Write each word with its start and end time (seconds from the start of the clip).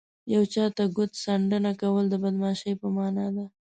یو 0.33 0.43
چاته 0.53 0.83
ګوت 0.95 1.11
څنډنه 1.23 1.71
کول 1.81 2.05
د 2.09 2.15
بدماشۍ 2.23 2.73
په 2.81 2.87
مانا 2.95 3.27
ده 3.35 3.45